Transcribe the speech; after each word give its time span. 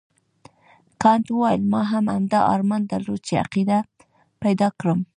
کانت 1.01 1.25
وویل 1.31 1.61
ما 1.71 1.81
هم 1.91 2.05
همدا 2.15 2.39
ارمان 2.53 2.81
درلود 2.91 3.21
چې 3.27 3.33
عقیده 3.43 3.79
پیدا 4.43 4.67
کړم. 4.79 4.99